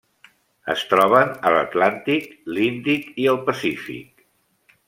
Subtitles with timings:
[0.73, 4.29] Es troben a l'Atlàntic, l'Índic i el Pacífic.